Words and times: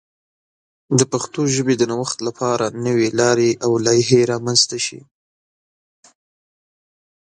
د 0.97 1.01
پښتو 1.11 1.41
ژبې 1.55 1.75
د 1.77 1.83
نوښت 1.91 2.17
لپاره 2.27 2.65
نوې 2.85 3.07
لارې 3.19 3.49
او 3.65 3.71
لایحې 3.85 4.21
رامنځته 4.31 4.77
شي. 4.85 4.99